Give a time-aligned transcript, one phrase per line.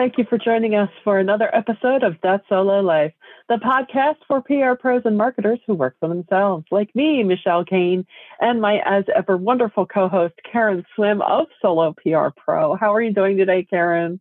[0.00, 3.12] thank you for joining us for another episode of That Solo Life,
[3.50, 8.06] the podcast for PR pros and marketers who work for themselves, like me, Michelle Kane,
[8.40, 12.76] and my as ever wonderful co host, Karen Swim of Solo PR Pro.
[12.76, 14.20] How are you doing today, Karen?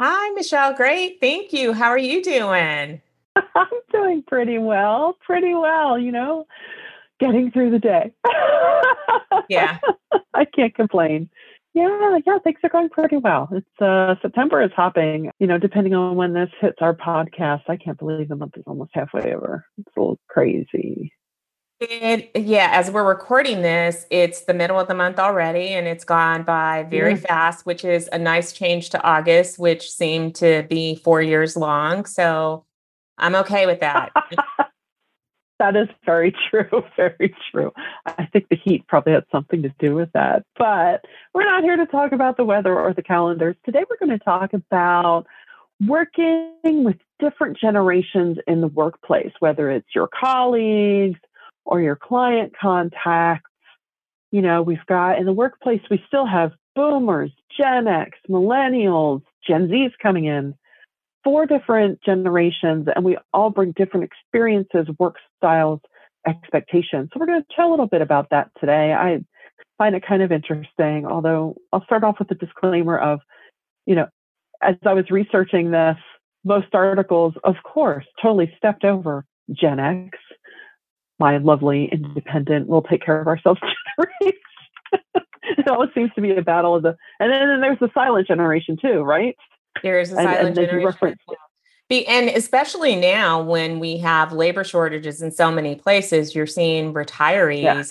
[0.00, 0.74] Hi, Michelle.
[0.74, 1.18] Great.
[1.20, 1.72] Thank you.
[1.72, 3.00] How are you doing?
[3.54, 6.48] I'm doing pretty well, pretty well, you know,
[7.20, 8.12] getting through the day.
[9.48, 9.78] yeah.
[10.34, 11.30] I can't complain.
[11.74, 13.48] Yeah, yeah, things are going pretty well.
[13.50, 17.62] It's uh September is hopping, you know, depending on when this hits our podcast.
[17.68, 19.64] I can't believe the month is almost halfway over.
[19.78, 21.12] It's a little crazy.
[21.80, 26.04] It, yeah, as we're recording this, it's the middle of the month already, and it's
[26.04, 30.94] gone by very fast, which is a nice change to August, which seemed to be
[30.94, 32.04] four years long.
[32.04, 32.64] So
[33.18, 34.12] I'm okay with that.
[35.62, 36.82] that is very true.
[36.96, 37.72] Very true.
[38.04, 40.44] I think the heat probably had something to do with that.
[40.58, 43.56] But we're not here to talk about the weather or the calendars.
[43.64, 45.26] Today, we're going to talk about
[45.86, 51.20] working with different generations in the workplace, whether it's your colleagues
[51.64, 53.48] or your client contacts.
[54.32, 59.68] You know, we've got in the workplace, we still have boomers, Gen X, millennials, Gen
[59.68, 60.54] Zs coming in
[61.24, 65.80] four different generations and we all bring different experiences, work styles,
[66.26, 67.10] expectations.
[67.12, 68.92] So we're going to chat a little bit about that today.
[68.92, 69.20] I
[69.78, 73.20] find it kind of interesting, although I'll start off with a disclaimer of,
[73.86, 74.06] you know,
[74.62, 75.96] as I was researching this,
[76.44, 80.18] most articles, of course, totally stepped over Gen X,
[81.18, 83.60] my lovely independent, we'll take care of ourselves
[83.96, 84.38] generation.
[85.58, 88.26] it always seems to be a battle of the, and then, then there's the silent
[88.26, 89.36] generation too, right?
[89.82, 91.16] There is a silent and, and generation.
[91.88, 96.94] Be, and especially now when we have labor shortages in so many places, you're seeing
[96.94, 97.82] retirees yeah.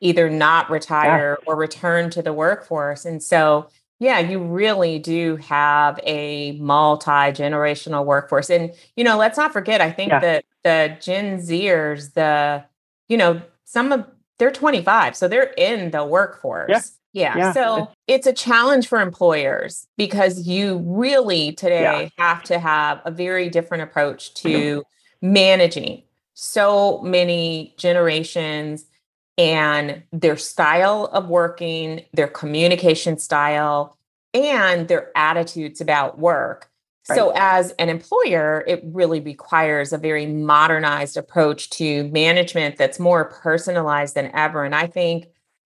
[0.00, 1.44] either not retire yeah.
[1.46, 3.04] or return to the workforce.
[3.04, 3.68] And so,
[3.98, 8.48] yeah, you really do have a multi generational workforce.
[8.48, 10.20] And, you know, let's not forget, I think yeah.
[10.20, 12.64] that the Gen Zers, the,
[13.08, 14.06] you know, some of
[14.38, 16.98] they're 25, so they're in the workforce.
[17.12, 17.36] Yeah.
[17.36, 17.52] yeah.
[17.52, 22.24] So it's a challenge for employers because you really today yeah.
[22.24, 24.84] have to have a very different approach to
[25.20, 26.02] managing
[26.34, 28.86] so many generations
[29.36, 33.96] and their style of working, their communication style,
[34.34, 36.70] and their attitudes about work.
[37.08, 37.16] Right.
[37.16, 43.24] So, as an employer, it really requires a very modernized approach to management that's more
[43.24, 44.64] personalized than ever.
[44.64, 45.26] And I think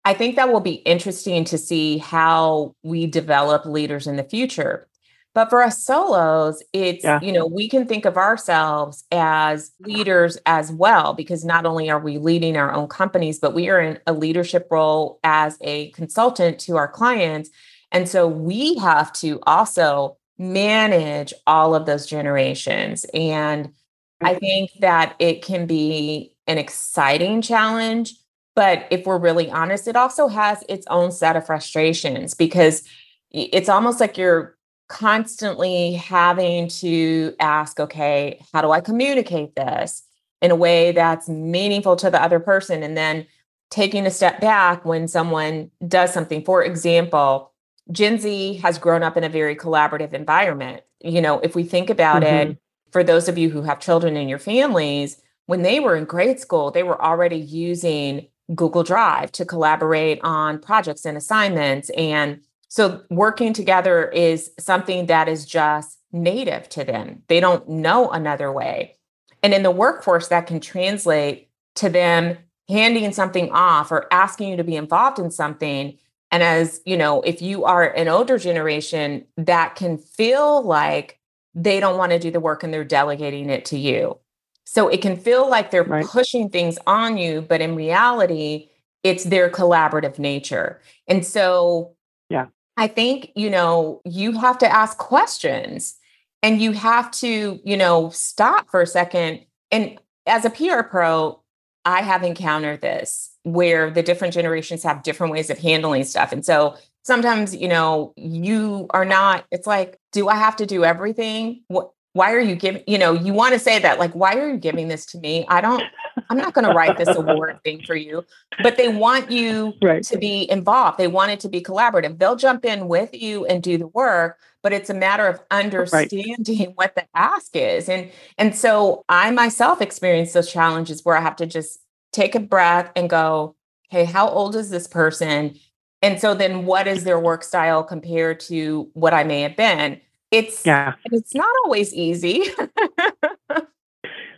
[0.06, 4.88] I think that will be interesting to see how we develop leaders in the future.
[5.34, 7.20] But for us solos, it's, yeah.
[7.22, 12.00] you know, we can think of ourselves as leaders as well, because not only are
[12.00, 16.60] we leading our own companies, but we are in a leadership role as a consultant
[16.60, 17.50] to our clients.
[17.92, 23.04] And so we have to also manage all of those generations.
[23.14, 23.74] And
[24.22, 24.40] I mm-hmm.
[24.40, 28.14] think that it can be an exciting challenge
[28.56, 32.84] but if we're really honest, it also has its own set of frustrations because
[33.32, 34.56] it's almost like you're
[34.90, 40.04] constantly having to ask, okay, how do I communicate this
[40.42, 42.84] in a way that's meaningful to the other person?
[42.84, 43.26] And then
[43.72, 46.44] taking a step back when someone does something.
[46.44, 47.52] For example,
[47.92, 50.84] Gen Z has grown up in a very collaborative environment.
[51.00, 52.52] You know, if we think about mm-hmm.
[52.52, 52.58] it,
[52.92, 56.40] for those of you who have children in your families, when they were in grade
[56.40, 61.90] school, they were already using Google Drive to collaborate on projects and assignments.
[61.92, 67.24] And so working together is something that is just native to them.
[67.28, 68.98] They don't know another way.
[69.42, 72.38] And in the workforce, that can translate to them
[72.70, 75.98] handing something off or asking you to be involved in something.
[76.32, 81.20] And as you know, if you are an older generation, that can feel like
[81.54, 84.18] they don't want to do the work and they're delegating it to you.
[84.66, 86.06] So it can feel like they're right.
[86.06, 88.70] pushing things on you, but in reality,
[89.04, 90.82] it's their collaborative nature.
[91.08, 91.96] And so,
[92.30, 95.96] yeah, I think, you know, you have to ask questions
[96.42, 99.42] and you have to, you know, stop for a second.
[99.72, 101.42] And as a PR pro,
[101.86, 106.32] I have encountered this where the different generations have different ways of handling stuff.
[106.32, 110.86] And so sometimes, you know, you are not, it's like, do I have to do
[110.86, 111.64] everything?
[111.68, 114.52] What why are you giving you know you want to say that like why are
[114.52, 115.46] you giving this to me?
[115.48, 115.84] I don't
[116.30, 118.24] i'm not going to write this award thing for you.
[118.62, 120.04] But they want you right.
[120.04, 120.98] to be involved.
[120.98, 122.18] They want it to be collaborative.
[122.20, 126.60] They'll jump in with you and do the work but it's a matter of understanding
[126.60, 126.72] right.
[126.76, 127.90] what the ask is.
[127.90, 131.80] And and so i myself experience those challenges where i have to just
[132.12, 133.56] take a breath and go
[133.90, 135.56] hey how old is this person?
[136.02, 140.00] And so then what is their work style compared to what i may have been
[140.34, 142.44] it's yeah, it's not always easy.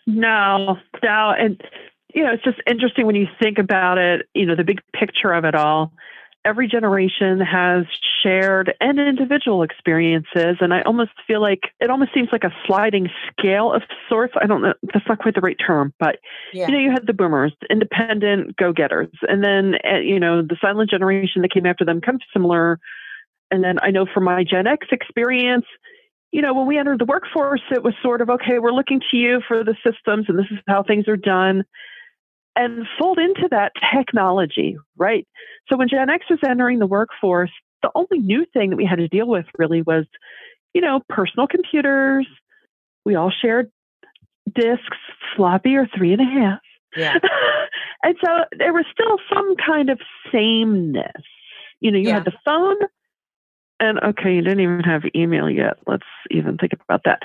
[0.07, 1.61] no, no, and
[2.13, 4.27] you know, it's just interesting when you think about it.
[4.33, 5.93] You know, the big picture of it all
[6.45, 7.85] every generation has
[8.21, 10.57] shared and individual experiences.
[10.61, 14.35] And I almost feel like it almost seems like a sliding scale of sorts.
[14.39, 16.19] I don't know, that's not quite the right term, but
[16.53, 16.67] yeah.
[16.67, 19.09] you know, you had the boomers, independent go getters.
[19.27, 22.79] And then, uh, you know, the silent generation that came after them kind of similar.
[23.51, 25.65] And then I know from my Gen X experience,
[26.31, 29.17] you know, when we entered the workforce, it was sort of, okay, we're looking to
[29.17, 31.63] you for the systems and this is how things are done
[32.55, 35.27] and fold into that technology, right?
[35.69, 37.51] So when Gen X was entering the workforce,
[37.81, 40.05] the only new thing that we had to deal with really was,
[40.73, 42.27] you know, personal computers.
[43.05, 43.71] We all shared
[44.53, 44.97] disks,
[45.35, 46.59] floppy or three and a half.
[46.95, 47.13] Yeah.
[48.03, 49.99] and so there was still some kind of
[50.31, 51.23] sameness.
[51.81, 52.15] You know, you yeah.
[52.15, 52.77] had the phone,
[53.79, 55.77] and okay, you didn't even have email yet.
[55.87, 57.19] Let's even think about that.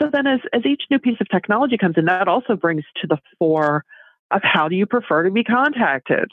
[0.00, 3.06] So then, as as each new piece of technology comes in, that also brings to
[3.06, 3.84] the fore
[4.30, 6.30] of how do you prefer to be contacted.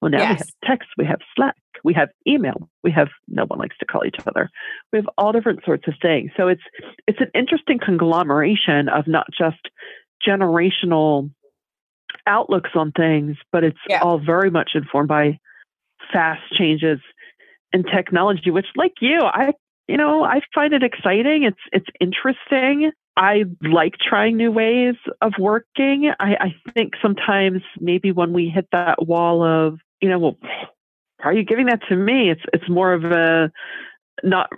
[0.00, 0.28] Well, now yes.
[0.28, 3.86] we have text, we have Slack, we have email, we have no one likes to
[3.86, 4.48] call each other.
[4.92, 6.30] We have all different sorts of things.
[6.36, 6.62] So it's
[7.06, 9.60] it's an interesting conglomeration of not just
[10.26, 11.30] generational
[12.26, 14.00] outlooks on things, but it's yeah.
[14.00, 15.38] all very much informed by
[16.12, 17.00] fast changes
[17.72, 19.52] in technology, which like you, I
[19.88, 21.44] you know, I find it exciting.
[21.44, 22.92] It's it's interesting.
[23.16, 26.12] I like trying new ways of working.
[26.20, 30.36] I, I think sometimes maybe when we hit that wall of, you know, well,
[31.24, 32.30] are you giving that to me?
[32.30, 33.50] It's it's more of a
[34.22, 34.50] not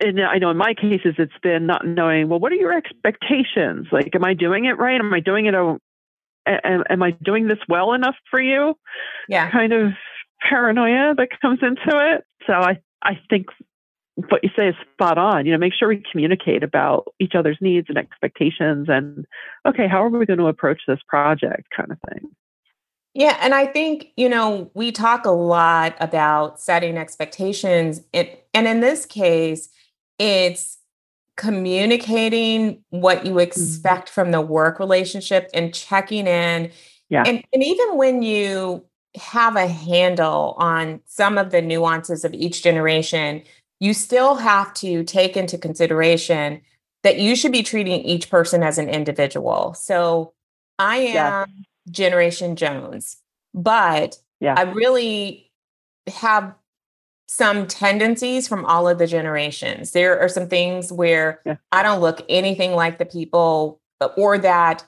[0.00, 3.88] and I know in my cases it's been not knowing, well, what are your expectations?
[3.92, 4.98] Like, am I doing it right?
[4.98, 5.54] Am I doing it?
[5.54, 8.74] Am, am I doing this well enough for you?
[9.28, 9.50] Yeah.
[9.50, 9.92] Kind of
[10.40, 12.24] paranoia that comes into it.
[12.46, 13.46] So I, I think
[14.16, 15.46] what you say is spot on.
[15.46, 19.26] You know, make sure we communicate about each other's needs and expectations and
[19.66, 22.30] okay, how are we going to approach this project kind of thing.
[23.16, 28.66] Yeah, and I think, you know, we talk a lot about setting expectations and, and
[28.66, 29.68] in this case,
[30.18, 30.78] it's
[31.36, 33.40] communicating what you mm-hmm.
[33.40, 36.70] expect from the work relationship and checking in.
[37.08, 37.24] Yeah.
[37.26, 38.84] And, and even when you
[39.16, 43.42] have a handle on some of the nuances of each generation,
[43.80, 46.60] you still have to take into consideration
[47.02, 49.74] that you should be treating each person as an individual.
[49.74, 50.32] So
[50.78, 51.46] I am yeah.
[51.90, 53.18] Generation Jones,
[53.52, 54.54] but yeah.
[54.56, 55.50] I really
[56.08, 56.54] have
[57.26, 59.92] some tendencies from all of the generations.
[59.92, 61.56] There are some things where yeah.
[61.72, 64.84] I don't look anything like the people uh, or that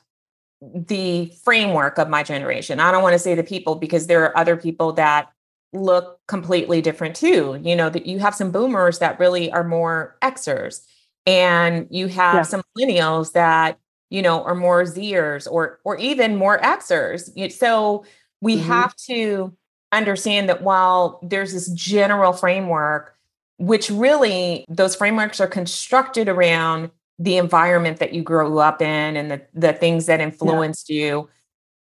[0.74, 2.80] the framework of my generation.
[2.80, 5.30] I don't want to say the people because there are other people that
[5.72, 7.60] look completely different too.
[7.62, 10.84] You know, that you have some boomers that really are more Xers,
[11.26, 12.42] and you have yeah.
[12.42, 13.78] some millennials that,
[14.10, 17.52] you know, are more Zers or or even more Xers.
[17.52, 18.04] So
[18.40, 18.66] we mm-hmm.
[18.66, 19.56] have to
[19.92, 23.14] understand that while there's this general framework,
[23.58, 29.30] which really those frameworks are constructed around the environment that you grew up in and
[29.30, 31.04] the, the things that influenced yeah.
[31.04, 31.28] you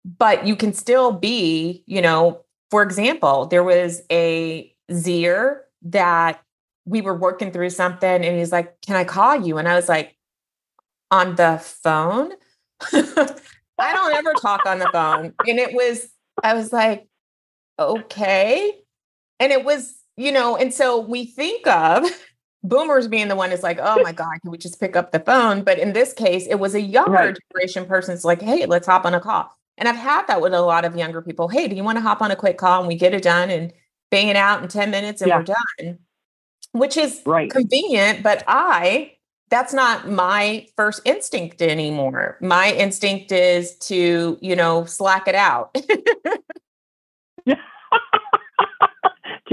[0.04, 6.40] but you can still be you know for example, there was a Zer that
[6.86, 9.58] we were working through something and he's like, Can I call you?
[9.58, 10.16] And I was like,
[11.10, 12.32] On the phone?
[12.80, 15.34] I don't ever talk on the phone.
[15.46, 16.08] And it was,
[16.42, 17.06] I was like,
[17.78, 18.72] Okay.
[19.38, 22.06] And it was, you know, and so we think of
[22.62, 25.20] boomers being the one is like, oh my God, can we just pick up the
[25.20, 25.62] phone?
[25.62, 27.38] But in this case, it was a younger right.
[27.52, 29.56] generation person's like, hey, let's hop on a call.
[29.78, 31.48] And I've had that with a lot of younger people.
[31.48, 33.50] Hey, do you want to hop on a quick call and we get it done
[33.50, 33.72] and
[34.10, 35.38] bang it out in 10 minutes and yeah.
[35.38, 35.98] we're done?
[36.72, 37.50] Which is right.
[37.50, 39.12] convenient, but I
[39.52, 42.38] that's not my first instinct anymore.
[42.40, 45.76] My instinct is to, you know, slack it out.
[47.44, 47.56] yeah.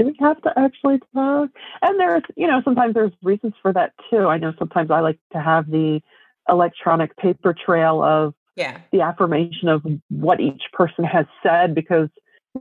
[0.00, 1.50] Do we have to actually talk?
[1.82, 4.28] And there's, you know, sometimes there's reasons for that too.
[4.28, 6.00] I know sometimes I like to have the
[6.48, 12.08] electronic paper trail of yeah the affirmation of what each person has said because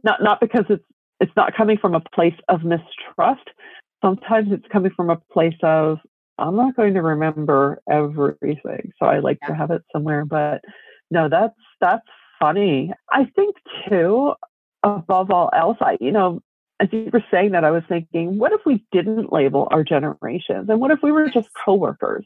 [0.04, 0.84] not not because it's
[1.20, 3.50] it's not coming from a place of mistrust
[4.04, 5.98] sometimes it's coming from a place of
[6.38, 9.48] i'm not going to remember everything so i like yeah.
[9.48, 10.62] to have it somewhere but
[11.10, 12.08] no that's that's
[12.40, 13.56] funny i think
[13.90, 14.34] too
[14.84, 16.40] above all else i you know
[16.80, 20.70] as you were saying that i was thinking what if we didn't label our generations
[20.70, 22.26] and what if we were just coworkers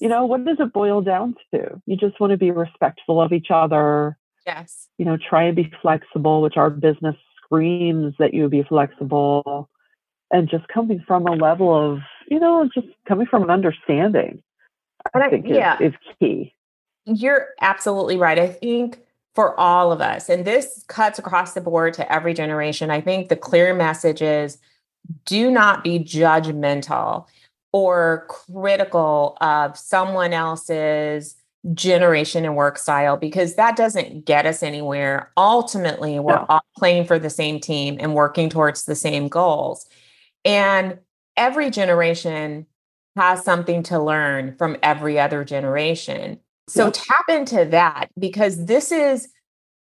[0.00, 1.80] you know, what does it boil down to?
[1.86, 4.16] You just want to be respectful of each other.
[4.46, 4.88] Yes.
[4.96, 9.68] You know, try and be flexible, which our business screams that you be flexible.
[10.32, 14.42] And just coming from a level of, you know, just coming from an understanding,
[15.14, 15.76] I, I think yeah.
[15.80, 16.54] is, is key.
[17.04, 18.38] You're absolutely right.
[18.38, 19.00] I think
[19.34, 23.28] for all of us, and this cuts across the board to every generation, I think
[23.28, 24.58] the clear message is
[25.24, 27.26] do not be judgmental
[27.72, 31.36] or critical of someone else's
[31.74, 35.30] generation and work style because that doesn't get us anywhere.
[35.36, 36.46] Ultimately, we're no.
[36.48, 39.86] all playing for the same team and working towards the same goals.
[40.44, 40.98] And
[41.36, 42.66] every generation
[43.16, 46.40] has something to learn from every other generation.
[46.70, 49.28] So tap into that because this is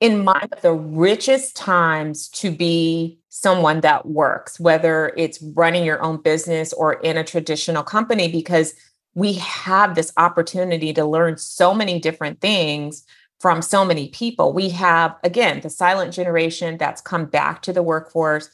[0.01, 6.21] in my the richest times to be someone that works, whether it's running your own
[6.21, 8.75] business or in a traditional company, because
[9.15, 13.05] we have this opportunity to learn so many different things
[13.41, 14.53] from so many people.
[14.53, 18.51] We have, again, the silent generation that's come back to the workforce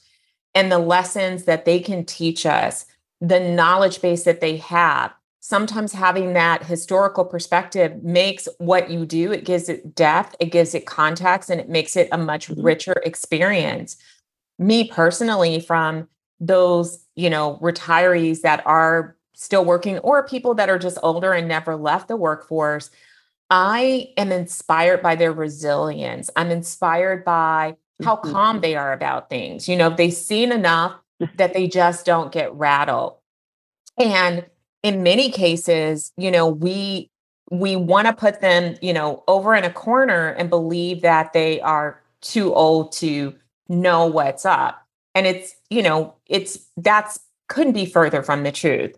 [0.55, 2.87] and the lessons that they can teach us,
[3.21, 5.13] the knowledge base that they have.
[5.43, 10.75] Sometimes having that historical perspective makes what you do, it gives it depth, it gives
[10.75, 12.63] it context, and it makes it a much mm-hmm.
[12.63, 13.97] richer experience.
[14.59, 16.07] Me personally, from
[16.41, 21.49] those, you know, retirees that are still working or people that are just older and
[21.49, 22.91] never left the workforce,
[23.49, 26.29] I am inspired by their resilience.
[26.37, 28.33] I'm inspired by how mm-hmm.
[28.33, 29.71] calm they are about things.
[29.71, 31.01] You know, they've seen enough
[31.37, 33.17] that they just don't get rattled.
[33.99, 34.45] And
[34.83, 37.11] in many cases, you know, we
[37.51, 41.61] we want to put them, you know, over in a corner and believe that they
[41.61, 43.35] are too old to
[43.69, 44.87] know what's up.
[45.15, 47.19] And it's, you know, it's that's
[47.49, 48.97] couldn't be further from the truth.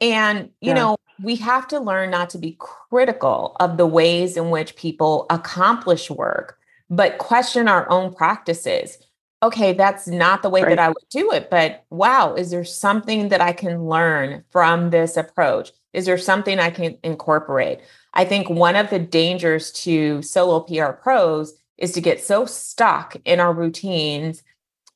[0.00, 0.74] And, you yeah.
[0.74, 5.26] know, we have to learn not to be critical of the ways in which people
[5.30, 6.58] accomplish work,
[6.90, 8.98] but question our own practices.
[9.44, 10.70] Okay, that's not the way right.
[10.70, 14.88] that I would do it, but wow, is there something that I can learn from
[14.88, 15.70] this approach?
[15.92, 17.80] Is there something I can incorporate?
[18.14, 23.16] I think one of the dangers to solo PR pros is to get so stuck
[23.26, 24.42] in our routines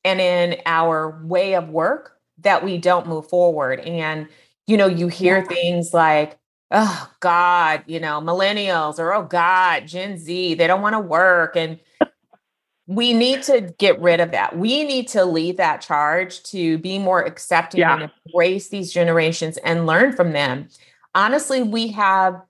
[0.03, 3.81] and in our way of work that we don't move forward.
[3.81, 4.27] And
[4.65, 6.39] you know, you hear things like,
[6.71, 11.55] oh God, you know, millennials or oh God, Gen Z, they don't want to work.
[11.55, 11.79] And
[12.89, 14.57] we need to get rid of that.
[14.57, 17.93] We need to lead that charge to be more accepting yeah.
[17.93, 20.67] and embrace these generations and learn from them.
[21.13, 22.41] Honestly, we have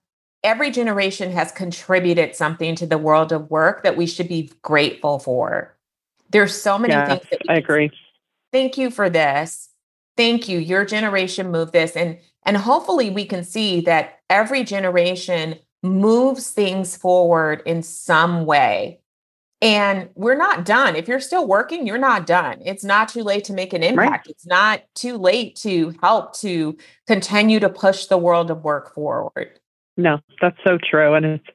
[0.43, 5.19] every generation has contributed something to the world of work that we should be grateful
[5.19, 5.75] for.
[6.29, 7.91] There's so many yeah, things that I agree.
[8.51, 9.69] Thank you for this
[10.19, 15.55] thank you your generation moved this and and hopefully we can see that every generation
[15.81, 18.99] moves things forward in some way
[19.62, 20.96] and we're not done.
[20.96, 22.62] If you're still working you're not done.
[22.66, 24.28] It's not too late to make an impact.
[24.28, 24.28] Right.
[24.28, 29.60] it's not too late to help to continue to push the world of work forward.
[29.98, 31.48] No that's so true and it's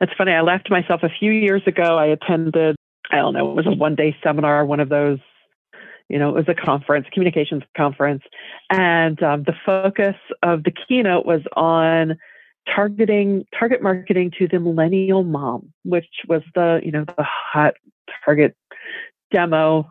[0.00, 2.76] it's funny i left myself a few years ago i attended
[3.10, 5.18] i don't know it was a one day seminar one of those
[6.08, 8.22] you know, it was a conference, communications conference,
[8.70, 12.16] and um, the focus of the keynote was on
[12.74, 17.74] targeting target marketing to the millennial mom, which was the you know the hot
[18.24, 18.56] target
[19.32, 19.90] demo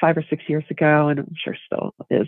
[0.00, 2.26] five or six years ago, and I'm sure still is.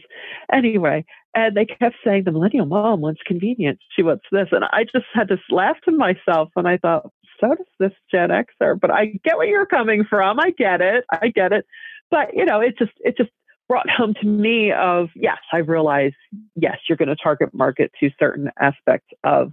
[0.52, 3.80] Anyway, and they kept saying the millennial mom wants convenience.
[3.96, 7.10] She wants this, and I just had to laugh to myself, and I thought,
[7.40, 8.78] so does this Gen Xer.
[8.80, 10.38] But I get where you're coming from.
[10.38, 11.04] I get it.
[11.10, 11.66] I get it
[12.14, 13.30] but you know, it just it just
[13.68, 16.12] brought home to me of yes, I realize
[16.54, 19.52] yes, you're going to target market to certain aspects of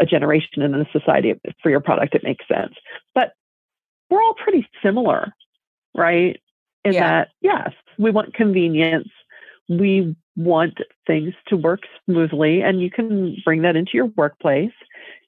[0.00, 2.14] a generation and a society for your product.
[2.14, 2.74] It makes sense,
[3.14, 3.32] but
[4.08, 5.32] we're all pretty similar,
[5.94, 6.40] right?
[6.84, 7.00] In yeah.
[7.00, 9.08] that yes, we want convenience.
[9.68, 14.72] We want things to work smoothly, and you can bring that into your workplace.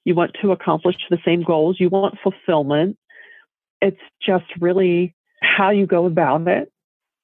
[0.03, 1.77] You want to accomplish the same goals.
[1.79, 2.97] You want fulfillment.
[3.81, 6.71] It's just really how you go about it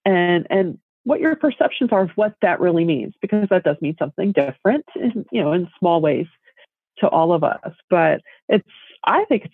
[0.06, 3.96] and and what your perceptions are of what that really means because that does mean
[3.98, 6.28] something different in, you know in small ways
[7.00, 8.68] to all of us but it's
[9.06, 9.54] i think it's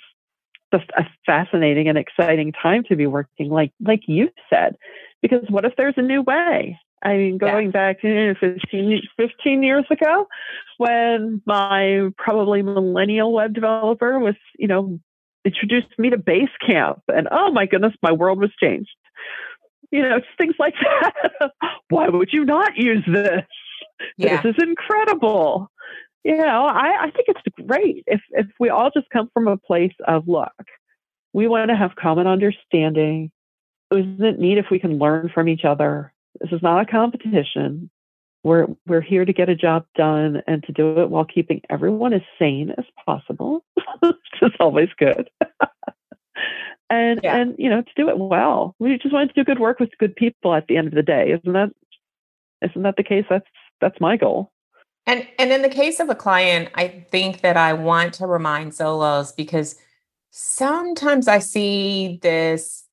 [0.74, 4.76] just a fascinating and exciting time to be working like like you said
[5.22, 7.72] because what if there's a new way I mean, going yeah.
[7.72, 10.28] back to 15, 15 years ago
[10.78, 15.00] when my probably millennial web developer was, you know,
[15.46, 18.90] introduced me to Basecamp, and oh my goodness, my world was changed.
[19.92, 20.74] You know, things like
[21.40, 21.52] that.
[21.90, 23.44] Why would you not use this?
[24.18, 24.42] Yeah.
[24.42, 25.70] This is incredible.
[26.26, 29.58] You know, I, I think it's great if if we all just come from a
[29.58, 30.50] place of look,
[31.34, 33.30] we want to have common understanding.
[33.92, 36.12] Isn't it neat if we can learn from each other?
[36.42, 37.92] This is not a competition.
[38.44, 42.12] we're we're here to get a job done and to do it while keeping everyone
[42.12, 43.64] as sane as possible,
[44.00, 45.30] which is always good.
[46.90, 47.38] and yeah.
[47.38, 48.76] and you know to do it well.
[48.80, 51.04] We just want to do good work with good people at the end of the
[51.04, 51.34] day.
[51.34, 51.70] Isn't that
[52.64, 53.26] isn't that the case?
[53.30, 53.46] That's
[53.80, 54.52] that's my goal.
[55.08, 58.74] And and in the case of a client, I think that I want to remind
[58.74, 59.76] solos because
[60.32, 62.86] sometimes I see this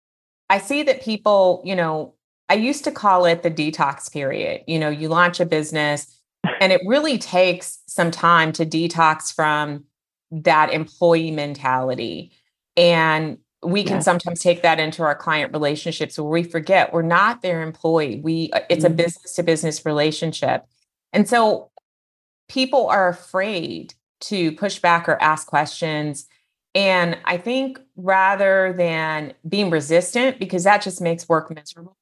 [0.50, 2.14] I see that people, you know,
[2.50, 4.62] I used to call it the detox period.
[4.66, 6.14] You know, you launch a business
[6.60, 9.84] and it really takes some time to detox from
[10.30, 12.32] that employee mentality.
[12.76, 17.42] And we can sometimes take that into our client relationships where we forget we're not
[17.42, 18.20] their employee.
[18.22, 18.92] We uh, it's mm-hmm.
[18.92, 20.66] a business to business relationship.
[21.12, 21.70] And so
[22.52, 26.26] people are afraid to push back or ask questions
[26.74, 31.96] and I think rather than being resistant, because that just makes work miserable,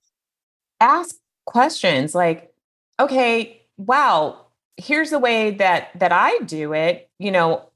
[0.78, 2.52] ask questions like,
[3.00, 7.10] okay, wow, here's the way that that I do it.
[7.18, 7.68] You know,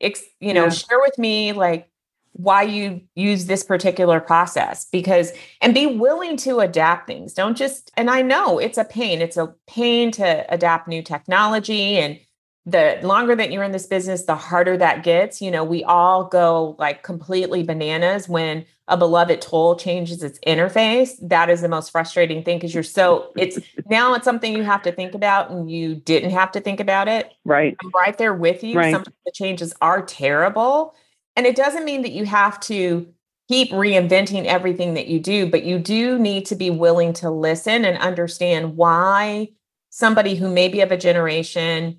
[0.00, 0.70] ex, you know, yeah.
[0.70, 1.88] share with me like
[2.36, 7.90] why you use this particular process because and be willing to adapt things don't just
[7.96, 12.18] and i know it's a pain it's a pain to adapt new technology and
[12.66, 15.40] the longer that you're in this business, the harder that gets.
[15.40, 21.12] You know, we all go like completely bananas when a beloved tool changes its interface.
[21.22, 24.82] That is the most frustrating thing because you're so it's now it's something you have
[24.82, 27.32] to think about and you didn't have to think about it.
[27.44, 27.76] Right.
[27.82, 28.76] I'm right there with you.
[28.76, 28.92] Right.
[28.92, 30.94] Sometimes the changes are terrible.
[31.36, 33.06] And it doesn't mean that you have to
[33.48, 37.84] keep reinventing everything that you do, but you do need to be willing to listen
[37.84, 39.50] and understand why
[39.90, 41.98] somebody who may be of a generation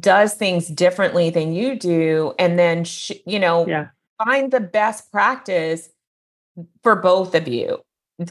[0.00, 3.86] does things differently than you do and then sh- you know yeah.
[4.22, 5.88] find the best practice
[6.82, 7.80] for both of you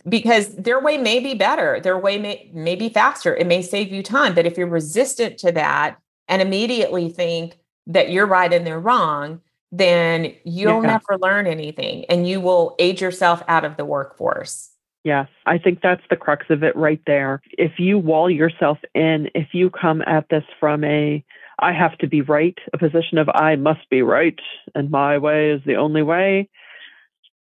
[0.07, 3.91] because their way may be better their way may, may be faster it may save
[3.91, 8.67] you time but if you're resistant to that and immediately think that you're right and
[8.67, 10.97] they're wrong then you'll yeah.
[10.97, 14.71] never learn anything and you will age yourself out of the workforce
[15.07, 17.41] Yes, I think that's the crux of it right there.
[17.57, 21.23] If you wall yourself in, if you come at this from a
[21.59, 24.37] I have to be right, a position of I must be right
[24.75, 26.49] and my way is the only way,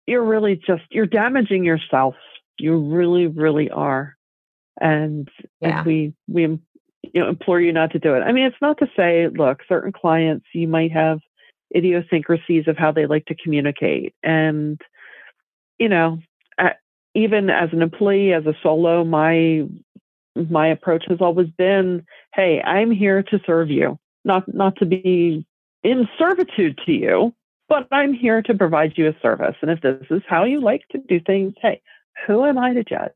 [0.06, 2.14] you're really just you're damaging yourself.
[2.58, 4.16] You really, really are.
[4.80, 5.28] And,
[5.60, 5.80] yeah.
[5.80, 6.60] and we we you
[7.14, 8.20] know implore you not to do it.
[8.20, 11.20] I mean, it's not to say, look, certain clients you might have
[11.74, 14.80] idiosyncrasies of how they like to communicate, and
[15.78, 16.18] you know,
[17.14, 19.66] even as an employee, as a solo, my
[20.36, 22.04] my approach has always been,
[22.34, 25.46] hey, I'm here to serve you, not not to be
[25.82, 27.34] in servitude to you,
[27.68, 29.56] but I'm here to provide you a service.
[29.62, 31.80] And if this is how you like to do things, hey,
[32.26, 33.10] who am I to judge?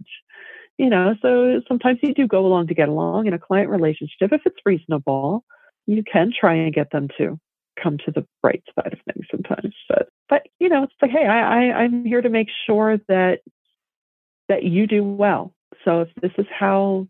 [0.79, 4.33] You know, so sometimes you do go along to get along in a client relationship.
[4.33, 5.45] If it's reasonable,
[5.87, 7.39] you can try and get them to
[7.81, 9.75] come to the bright side of things sometimes.
[9.89, 13.41] But but you know, it's like, hey, I, I I'm here to make sure that
[14.49, 15.55] that you do well.
[15.85, 17.09] So if this is how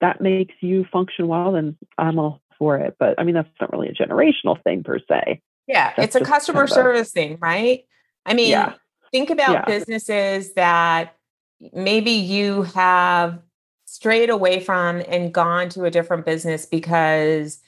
[0.00, 2.96] that makes you function well, then I'm all for it.
[2.98, 5.40] But I mean, that's not really a generational thing per se.
[5.66, 7.84] Yeah, that's it's a customer kind of service a, thing, right?
[8.26, 8.74] I mean, yeah.
[9.12, 9.64] think about yeah.
[9.64, 11.16] businesses that
[11.72, 13.40] maybe you have
[13.86, 17.60] strayed away from and gone to a different business because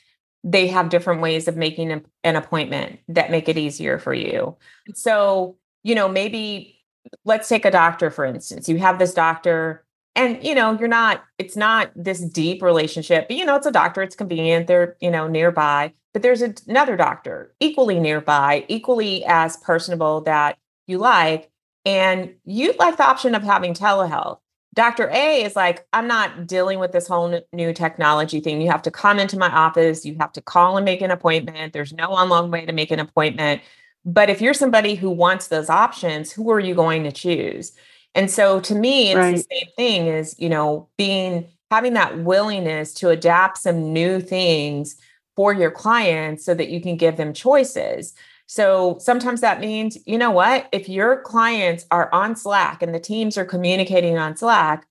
[0.44, 4.56] they have different ways of making an appointment that make it easier for you.
[4.94, 6.80] So, you know, maybe
[7.24, 8.68] let's take a doctor for instance.
[8.68, 13.36] You have this doctor and you know you're not it's not this deep relationship but
[13.36, 16.96] you know it's a doctor it's convenient they're you know nearby but there's a, another
[16.96, 21.50] doctor equally nearby equally as personable that you like
[21.84, 24.38] and you'd like the option of having telehealth
[24.74, 28.60] dr a is like i'm not dealing with this whole new technology thing.
[28.60, 30.04] You have to come into my office.
[30.04, 31.72] You have to call and make an appointment.
[31.72, 33.62] There's no online way to make an appointment.
[34.04, 37.72] But if you're somebody who wants those options who are you going to choose?
[38.14, 39.36] And so to me, it's right.
[39.36, 44.96] the same thing as, you know, being having that willingness to adapt some new things
[45.36, 48.12] for your clients so that you can give them choices.
[48.52, 53.00] So sometimes that means, you know what, if your clients are on Slack and the
[53.00, 54.86] teams are communicating on Slack,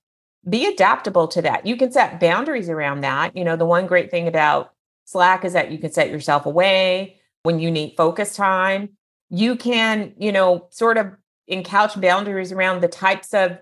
[0.50, 1.64] be adaptable to that.
[1.64, 3.36] You can set boundaries around that.
[3.36, 4.72] You know, the one great thing about
[5.04, 8.88] Slack is that you can set yourself away when you need focus time.
[9.30, 11.12] You can, you know, sort of
[11.46, 13.58] encouch boundaries around the types of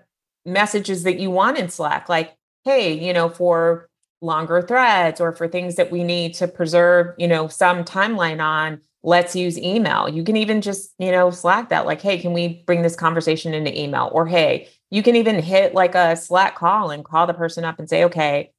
[0.47, 2.09] messages that you want in Slack.
[2.09, 2.35] Like,
[2.65, 3.87] hey, you know, for
[4.19, 8.81] longer threads or for things that we need to preserve, you know, some timeline on,
[9.03, 10.07] let's use email.
[10.07, 13.53] You can even just, you know, Slack that, like, hey, can we bring this conversation
[13.53, 14.09] into email?
[14.13, 17.79] Or hey, you can even hit like a Slack call and call the person up
[17.79, 18.51] and say, okay,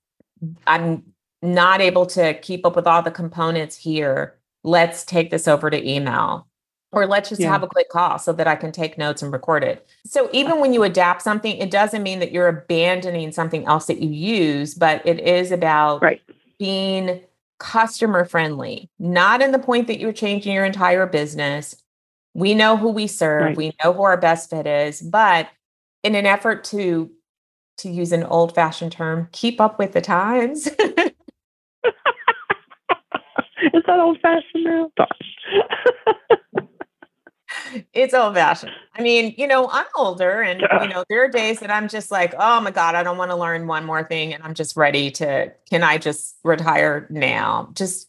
[0.67, 1.05] I'm
[1.43, 4.39] not able to keep up with all the components here.
[4.65, 6.47] Let's take this over to email
[6.93, 7.51] or let's just yeah.
[7.51, 9.87] have a quick call so that I can take notes and record it.
[10.05, 14.01] So even when you adapt something, it doesn't mean that you're abandoning something else that
[14.01, 16.21] you use, but it is about right.
[16.59, 17.23] being
[17.63, 21.77] customer friendly, not in the point that you're changing your entire business.
[22.35, 23.57] We know who we serve, right.
[23.57, 25.49] we know who our best fit is, but
[26.03, 27.11] in an effort to
[27.79, 30.67] to use an old fashioned term, keep up with the times.
[30.67, 30.75] is
[33.87, 34.91] that old fashioned now?
[37.93, 38.73] It's old fashioned.
[38.95, 42.11] I mean, you know, I'm older and you know, there are days that I'm just
[42.11, 44.35] like, oh my God, I don't want to learn one more thing.
[44.35, 47.71] And I'm just ready to, can I just retire now?
[47.75, 48.09] Just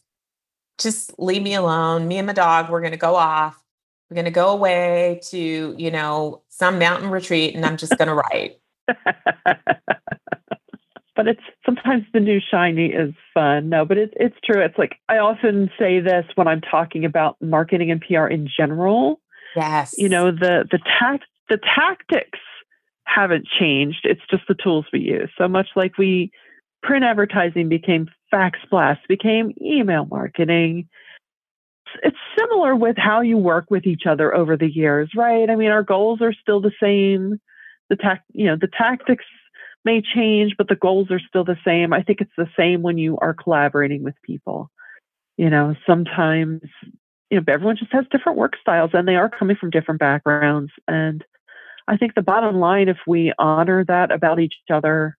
[0.78, 2.08] just leave me alone.
[2.08, 3.62] Me and my dog, we're gonna go off.
[4.10, 8.58] We're gonna go away to, you know, some mountain retreat and I'm just gonna write.
[11.16, 13.68] but it's sometimes the new shiny is fun.
[13.68, 14.60] No, but it's it's true.
[14.62, 19.20] It's like I often say this when I'm talking about marketing and PR in general.
[19.56, 19.94] Yes.
[19.96, 22.38] You know, the the tact the tactics
[23.06, 24.00] haven't changed.
[24.04, 25.30] It's just the tools we use.
[25.38, 26.30] So much like we
[26.82, 30.88] print advertising became fax blast, became email marketing.
[32.02, 35.48] It's similar with how you work with each other over the years, right?
[35.48, 37.38] I mean, our goals are still the same.
[37.88, 39.24] The tact, you know, the tactics
[39.84, 41.92] may change, but the goals are still the same.
[41.92, 44.70] I think it's the same when you are collaborating with people.
[45.36, 46.62] You know, sometimes
[47.34, 50.70] you know, everyone just has different work styles and they are coming from different backgrounds.
[50.86, 51.24] And
[51.88, 55.16] I think the bottom line, if we honor that about each other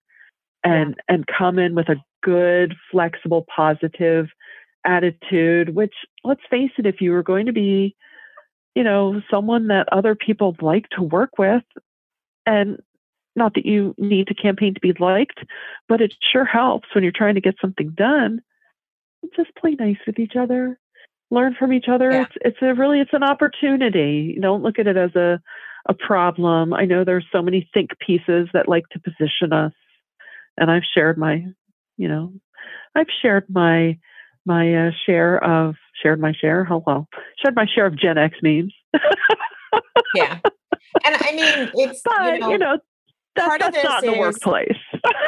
[0.64, 1.14] and yeah.
[1.14, 4.28] and come in with a good, flexible, positive
[4.86, 5.92] attitude, which
[6.24, 7.94] let's face it, if you were going to be,
[8.74, 11.64] you know, someone that other people like to work with,
[12.46, 12.80] and
[13.34, 15.40] not that you need to campaign to be liked,
[15.86, 18.40] but it sure helps when you're trying to get something done.
[19.36, 20.78] Just play nice with each other
[21.30, 22.10] learn from each other.
[22.10, 22.22] Yeah.
[22.22, 24.38] It's it's a really it's an opportunity.
[24.40, 25.40] Don't look at it as a
[25.88, 26.72] a problem.
[26.72, 29.72] I know there's so many think pieces that like to position us,
[30.56, 31.44] and I've shared my,
[31.96, 32.32] you know,
[32.94, 33.98] I've shared my
[34.44, 36.64] my uh, share of shared my share.
[36.64, 37.06] Hello,
[37.42, 38.74] shared my share of Gen X memes.
[40.14, 40.38] yeah,
[41.04, 42.78] and I mean it's but, you know, you know
[43.36, 44.78] that, part that's of not in the workplace.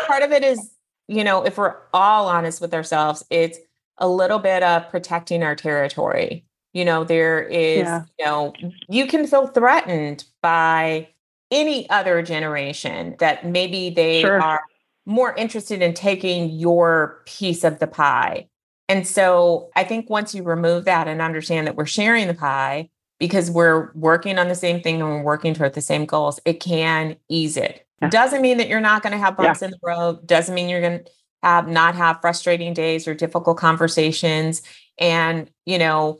[0.06, 0.74] part of it is
[1.06, 3.58] you know if we're all honest with ourselves, it's
[3.98, 6.44] a little bit of protecting our territory.
[6.72, 8.04] You know, there is, yeah.
[8.18, 8.52] you know,
[8.88, 11.08] you can feel threatened by
[11.50, 14.40] any other generation that maybe they sure.
[14.40, 14.62] are
[15.06, 18.48] more interested in taking your piece of the pie.
[18.88, 22.90] And so I think once you remove that and understand that we're sharing the pie
[23.18, 26.60] because we're working on the same thing and we're working toward the same goals, it
[26.60, 27.86] can ease it.
[28.00, 28.10] Yeah.
[28.10, 29.66] Doesn't mean that you're not going to have bumps yeah.
[29.66, 30.26] in the road.
[30.26, 31.10] Doesn't mean you're going to
[31.42, 34.62] have not have frustrating days or difficult conversations
[34.98, 36.18] and you know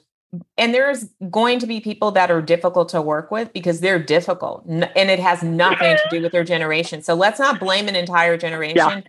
[0.59, 4.65] and there's going to be people that are difficult to work with because they're difficult
[4.67, 8.37] and it has nothing to do with their generation so let's not blame an entire
[8.37, 9.01] generation yeah.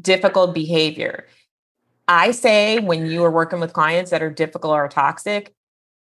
[0.00, 1.26] difficult behavior
[2.08, 5.54] i say when you are working with clients that are difficult or toxic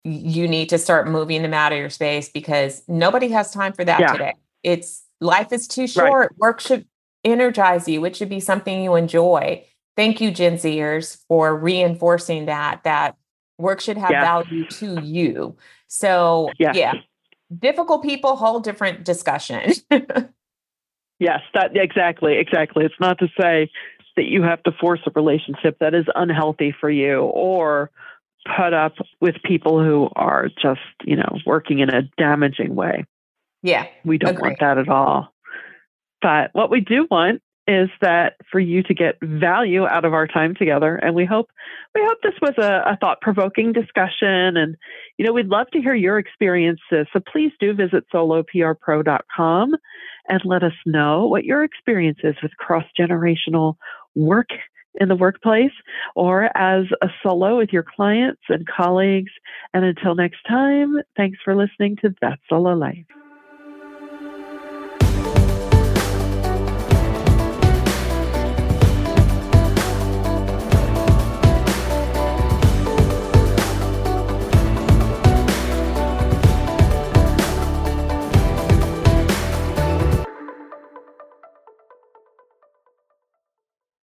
[0.04, 3.84] you need to start moving them out of your space because nobody has time for
[3.84, 4.12] that yeah.
[4.12, 6.38] today it's life is too short right.
[6.38, 6.86] work should
[7.24, 9.64] energize you, it should be something you enjoy.
[9.96, 13.16] Thank you, Gen Zers, for reinforcing that, that
[13.58, 15.56] work should have value to you.
[15.86, 16.94] So, yeah,
[17.56, 19.72] difficult people, whole different discussion.
[21.18, 22.84] yes, that exactly, exactly.
[22.84, 23.70] It's not to say
[24.16, 27.90] that you have to force a relationship that is unhealthy for you or
[28.56, 33.04] put up with people who are just, you know, working in a damaging way.
[33.62, 33.86] Yeah.
[34.04, 35.33] We don't want that at all.
[36.24, 40.26] But what we do want is that for you to get value out of our
[40.26, 40.96] time together.
[40.96, 41.50] And we hope
[41.94, 44.56] we hope this was a, a thought provoking discussion.
[44.56, 44.74] And
[45.18, 47.06] you know, we'd love to hear your experiences.
[47.12, 49.74] So please do visit soloprpro.com
[50.30, 53.74] and let us know what your experience is with cross generational
[54.14, 54.48] work
[54.98, 55.72] in the workplace
[56.14, 59.32] or as a solo with your clients and colleagues.
[59.74, 63.04] And until next time, thanks for listening to That Solo Life.